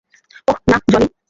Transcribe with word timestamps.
ওহ, 0.47 0.57
না, 0.69 0.77
জনি! 0.91 1.07